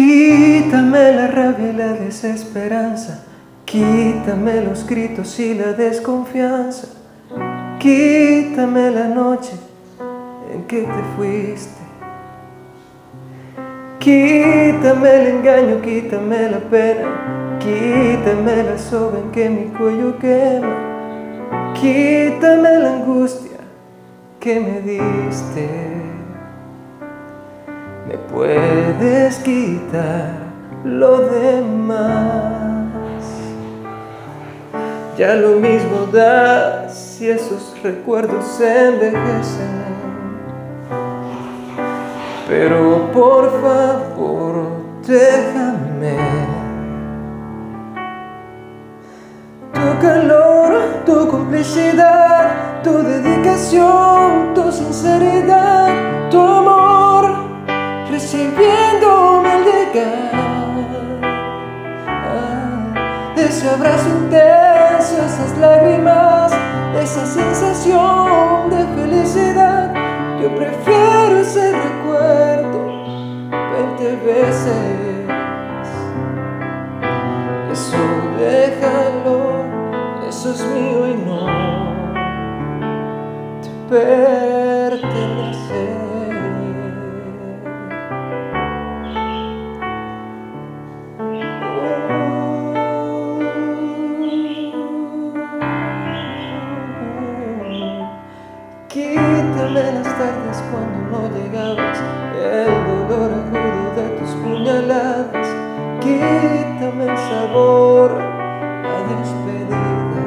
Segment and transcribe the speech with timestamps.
[0.00, 3.24] Quítame la rabia y la desesperanza,
[3.64, 6.86] quítame los gritos y la desconfianza,
[7.80, 9.54] quítame la noche
[10.54, 11.82] en que te fuiste.
[13.98, 22.78] Quítame el engaño, quítame la pena, quítame la soga en que mi cuello quema, quítame
[22.78, 23.58] la angustia
[24.38, 25.88] que me diste.
[28.06, 28.77] Me puedes
[29.44, 30.30] quitar
[30.84, 32.88] lo demás.
[35.16, 39.78] Ya lo mismo da si esos recuerdos se envejecen.
[42.48, 44.54] Pero por favor,
[45.06, 46.16] déjame.
[49.72, 55.37] Tu calor, tu complicidad, tu dedicación, tu sinceridad,
[63.48, 66.52] ese abrazo intenso, esas lágrimas,
[67.02, 69.94] esa sensación de felicidad.
[70.42, 73.06] Yo prefiero ese recuerdo
[73.72, 75.28] veinte veces.
[77.72, 77.96] Eso
[78.38, 79.64] déjalo,
[80.28, 81.78] eso es mío y no
[83.88, 84.57] te
[98.88, 101.98] Quítame las tardes cuando no llegabas,
[102.34, 105.46] el dolor agudo de tus puñaladas.
[106.00, 110.24] Quítame el sabor a despedida.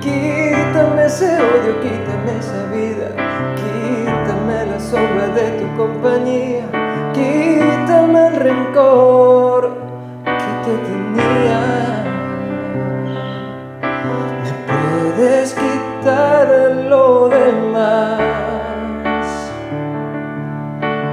[0.00, 3.08] Quítame ese odio, quítame esa vida.
[3.54, 6.66] Quítame la sombra de tu compañía.
[7.12, 9.70] Quítame el rencor
[10.24, 11.97] que te tenía.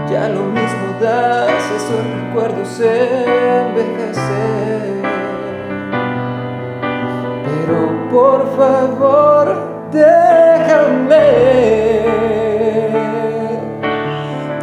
[0.10, 3.26] Ya lo mismo das, esos recuerdos se
[3.62, 5.02] envejecen.
[7.44, 9.46] Pero por favor,
[9.92, 11.26] déjame.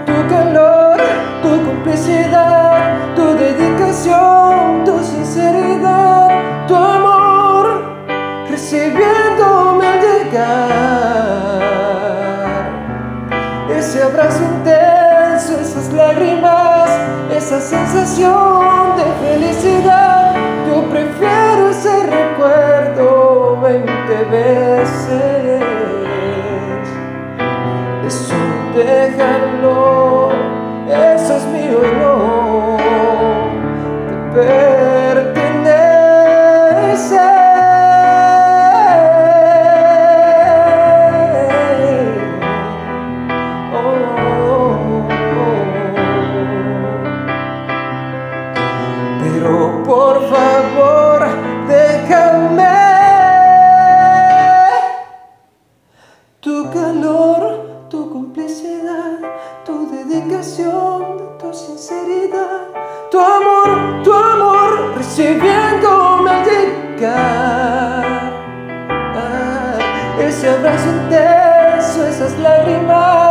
[0.07, 0.97] Tu calor,
[1.43, 6.29] tu complicidad, tu dedicación, tu sinceridad,
[6.69, 7.67] tu amor,
[8.49, 11.03] recibiéndome al llegar.
[13.77, 14.82] Ese abrazo intenso,
[29.53, 30.31] déjalo,
[30.89, 31.47] eso es y
[32.01, 32.77] no
[34.09, 35.73] te pertenece.
[43.75, 43.79] Oh,
[44.25, 44.71] oh,
[45.05, 45.53] oh.
[49.21, 49.55] Pero
[49.85, 51.21] por favor,
[51.69, 52.73] déjame
[56.41, 57.22] tu calor,
[60.33, 62.69] dedicación, tu sinceridad,
[63.11, 68.05] tu amor, tu amor, recibiéndome al llegar.
[69.15, 69.79] Ah,
[70.19, 73.22] ese abrazo intenso, esas lágrimas,